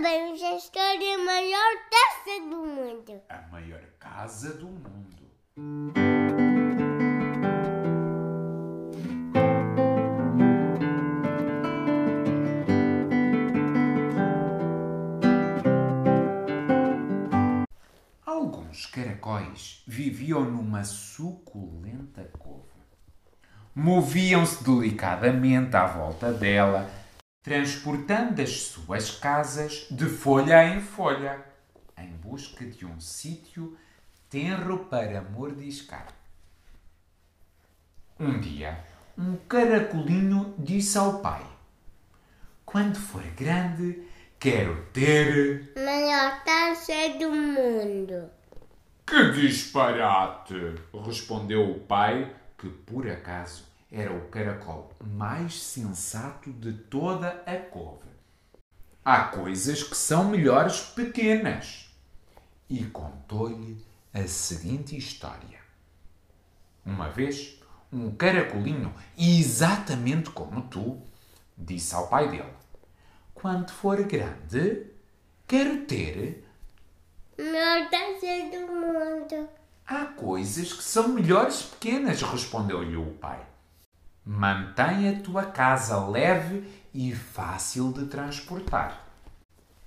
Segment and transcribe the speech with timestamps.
[0.00, 3.20] Sabemos a história maior taça do mundo.
[3.28, 5.26] A maior casa do mundo.
[18.24, 22.68] Alguns caracóis viviam numa suculenta couve.
[23.74, 26.88] Moviam-se delicadamente à volta dela,
[27.48, 31.42] transportando as suas casas de folha em folha,
[31.96, 33.74] em busca de um sítio
[34.28, 36.08] tenro para mordiscar.
[38.20, 38.84] Um dia,
[39.16, 41.42] um caracolinho disse ao pai:
[42.66, 44.02] Quando for grande,
[44.38, 45.72] quero ter.
[45.74, 48.30] Maior taça do mundo.
[49.06, 50.74] Que disparate!
[51.02, 58.08] respondeu o pai, que por acaso era o caracol mais sensato de toda a couve.
[59.04, 61.88] Há coisas que são melhores pequenas.
[62.68, 63.82] E contou-lhe
[64.12, 65.58] a seguinte história.
[66.84, 67.58] Uma vez,
[67.90, 71.00] um caracolinho, exatamente como tu,
[71.56, 72.52] disse ao pai dele:
[73.34, 74.86] Quando for grande,
[75.46, 76.46] quero ter.
[77.38, 79.48] Maior taça do mundo.
[79.86, 83.46] Há coisas que são melhores pequenas, respondeu-lhe o pai.
[84.30, 86.62] Mantém a tua casa leve
[86.92, 89.08] e fácil de transportar.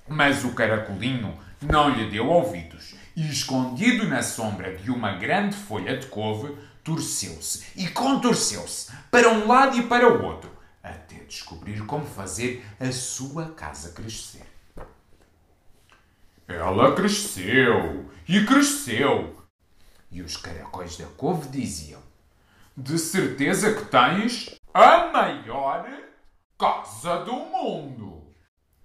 [0.07, 5.95] Mas o caracolinho não lhe deu ouvidos e, escondido na sombra de uma grande folha
[5.95, 10.49] de couve, torceu-se e contorceu-se para um lado e para o outro,
[10.81, 14.47] até descobrir como fazer a sua casa crescer.
[16.47, 19.39] Ela cresceu e cresceu.
[20.09, 22.01] E os caracóis da couve diziam:
[22.75, 25.89] De certeza que tens a maior
[26.57, 28.23] casa do mundo.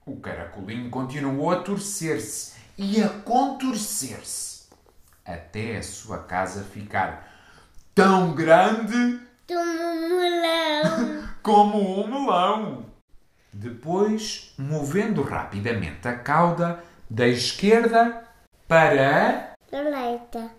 [0.05, 4.69] O caracolinho continuou a torcer-se e a contorcer-se
[5.25, 7.33] até a sua casa ficar
[7.95, 11.28] tão grande Toma um melão.
[11.41, 12.87] como um melão.
[13.53, 18.25] Depois, movendo rapidamente a cauda da esquerda
[18.66, 20.50] para a Direita.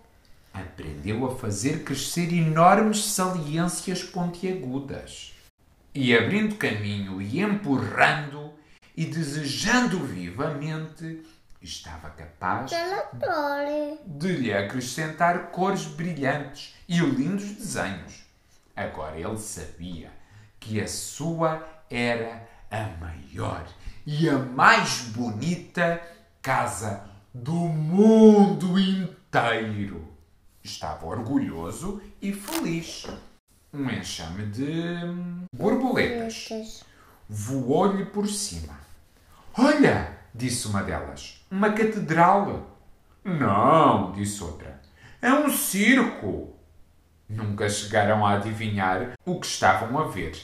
[0.52, 5.34] Aprendeu a fazer crescer enormes saliências pontiagudas.
[5.94, 8.52] E abrindo caminho e empurrando
[8.96, 11.22] e desejando vivamente,
[11.62, 12.70] estava capaz
[14.06, 18.24] de lhe acrescentar cores brilhantes e lindos desenhos.
[18.74, 20.10] Agora ele sabia
[20.60, 23.66] que a sua era a maior
[24.06, 26.00] e a mais bonita
[26.40, 30.17] casa do mundo inteiro.
[30.68, 33.06] Estava orgulhoso e feliz.
[33.72, 34.68] Um enxame de
[35.50, 36.84] borboletas Letras.
[37.26, 38.78] voou-lhe por cima.
[39.56, 42.78] Olha, disse uma delas, uma catedral.
[43.24, 44.78] Não, disse outra,
[45.22, 46.54] é um circo.
[47.26, 50.36] Nunca chegaram a adivinhar o que estavam a ver.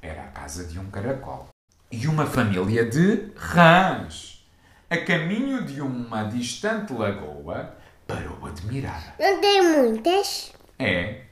[0.00, 1.48] Era a casa de um caracol.
[1.90, 4.46] E uma família de rãs.
[4.88, 7.76] A caminho de uma distante lagoa,
[8.06, 9.14] parou a admirar.
[9.18, 10.52] Não tem muitas.
[10.78, 11.22] É?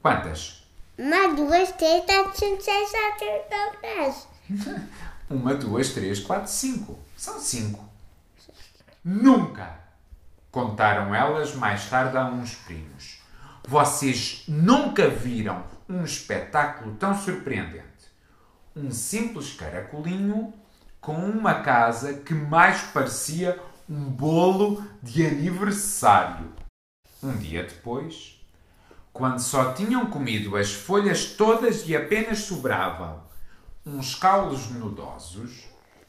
[0.00, 0.62] Quantas?
[0.98, 4.28] Uma, duas, três, quatro, cinco, seis, sete, oito, dez.
[5.30, 6.98] Uma, duas, três, quatro, cinco.
[7.16, 7.88] São cinco.
[9.04, 9.80] Nunca!
[10.50, 13.22] Contaram elas mais tarde a uns primos.
[13.66, 17.82] Vocês nunca viram um espetáculo tão surpreendente.
[18.76, 20.52] Um simples caracolinho
[21.00, 23.58] com uma casa que mais parecia
[23.92, 26.50] um bolo de aniversário.
[27.22, 28.40] Um dia depois,
[29.12, 33.22] quando só tinham comido as folhas todas e apenas sobravam
[33.84, 35.64] uns caules nudosos,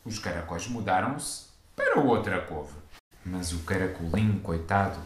[0.06, 2.74] os caracóis mudaram-se para outra couve.
[3.26, 5.00] Mas o caracolinho, coitado,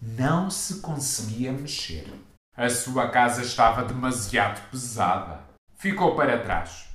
[0.00, 2.10] não se conseguia mexer.
[2.56, 5.40] A sua casa estava demasiado pesada.
[5.76, 6.88] Ficou para trás.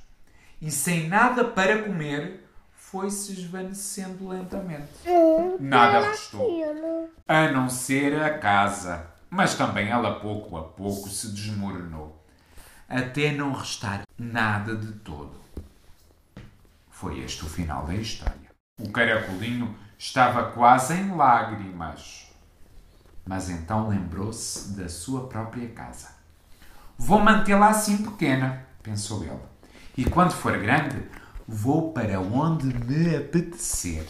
[0.60, 2.47] E sem nada para comer,
[2.90, 4.88] foi-se esvanecendo lentamente.
[5.60, 6.64] Nada restou
[7.26, 9.06] a não ser a casa.
[9.30, 12.24] Mas também ela pouco a pouco se desmoronou,
[12.88, 15.34] até não restar nada de todo.
[16.88, 18.48] Foi este o final da história.
[18.80, 22.32] O caracolinho estava quase em lágrimas.
[23.26, 26.08] Mas então lembrou-se da sua própria casa.
[26.96, 29.38] Vou mantê-la assim pequena, pensou ele.
[29.94, 31.06] E quando for grande,
[31.50, 34.06] vou para onde me apetecer.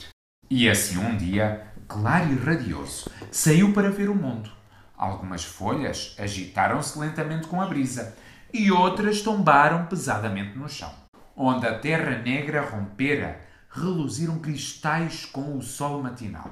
[0.50, 4.50] E assim um dia, claro e radioso, saiu para ver o mundo.
[4.96, 8.16] Algumas folhas agitaram-se lentamente com a brisa
[8.52, 10.92] e outras tombaram pesadamente no chão,
[11.36, 16.50] onde a terra negra rompera reluziram cristais com o sol matinal.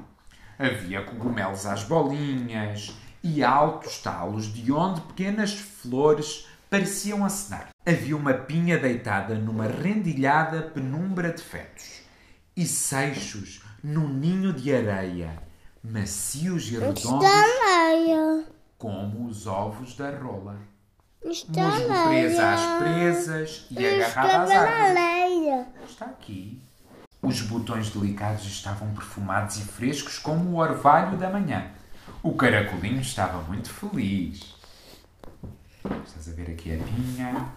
[0.56, 2.94] Havia cogumelos às bolinhas
[3.24, 7.68] e altos talos de onde pequenas flores pareciam acenar.
[7.84, 12.02] Havia uma pinha deitada numa rendilhada penumbra de fetos
[12.56, 15.42] e seixos num ninho de areia,
[15.82, 17.06] macios e redondos
[18.78, 20.58] como os ovos da rola.
[21.24, 22.08] Musgo Estaleia.
[22.08, 25.66] presa às presas e agarrada às árvores.
[25.88, 26.62] Está aqui.
[27.22, 31.70] Os botões delicados estavam perfumados e frescos como o orvalho da manhã.
[32.22, 34.55] O caracolinho estava muito feliz.
[36.04, 37.48] Estás a ver aqui a pinha,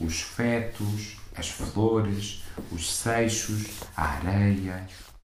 [0.00, 2.42] os fetos, as flores,
[2.72, 4.86] os seixos, a areia.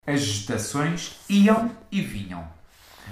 [0.07, 2.47] As estações iam e vinham.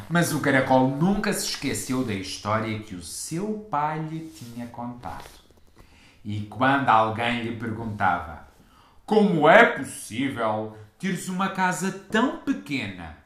[0.09, 5.29] Mas o caracol nunca se esqueceu da história que o seu pai lhe tinha contado.
[6.23, 8.47] E quando alguém lhe perguntava
[9.05, 13.17] como é possível teres uma casa tão pequena,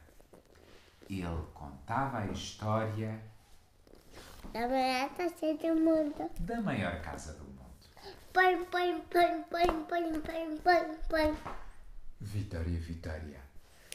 [1.09, 3.30] ele contava a história
[4.53, 6.29] A mulher está cheia de mundo.
[6.39, 7.51] da maior casa do mundo.
[8.33, 11.37] Põe, põe, põe, põe, põe, põe, põe, põe.
[12.19, 13.39] Vitória, Vitória.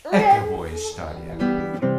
[0.04, 1.95] Acabou a história.